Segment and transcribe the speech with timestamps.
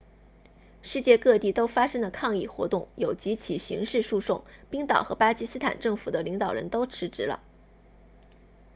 [0.81, 7.39] 世界各地都发生了抗议活动有几起刑事诉讼冰岛和巴基斯坦政府的领导人都辞职了